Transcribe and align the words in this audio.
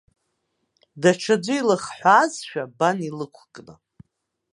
Даҽаӡәы 1.01 1.53
илыхҳәаазшәа, 1.57 2.63
бан 2.77 2.97
илықәкны. 3.07 3.73